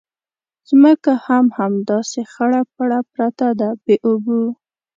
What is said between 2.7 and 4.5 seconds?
پړه پرته ده بې اوبو.